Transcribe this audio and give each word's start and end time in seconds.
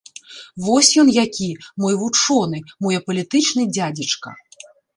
Вось 0.67 0.89
ён 1.03 1.11
які, 1.25 1.49
мой 1.85 1.99
вучоны, 2.01 2.63
мой 2.85 2.99
апалітычны 3.03 3.69
дзядзечка! 3.77 4.29